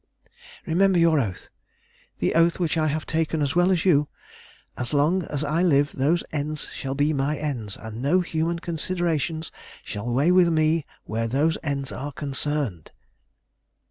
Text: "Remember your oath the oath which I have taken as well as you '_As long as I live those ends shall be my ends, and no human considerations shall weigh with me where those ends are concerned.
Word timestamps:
"Remember 0.65 0.97
your 0.97 1.19
oath 1.19 1.49
the 2.17 2.33
oath 2.33 2.59
which 2.59 2.75
I 2.75 2.87
have 2.87 3.05
taken 3.05 3.39
as 3.43 3.53
well 3.53 3.69
as 3.71 3.85
you 3.85 4.07
'_As 4.75 4.93
long 4.93 5.21
as 5.25 5.43
I 5.43 5.61
live 5.61 5.91
those 5.91 6.23
ends 6.31 6.67
shall 6.73 6.95
be 6.95 7.13
my 7.13 7.37
ends, 7.37 7.77
and 7.77 8.01
no 8.01 8.21
human 8.21 8.57
considerations 8.57 9.51
shall 9.83 10.11
weigh 10.11 10.31
with 10.31 10.47
me 10.49 10.87
where 11.03 11.27
those 11.27 11.55
ends 11.61 11.91
are 11.91 12.11
concerned. 12.11 12.89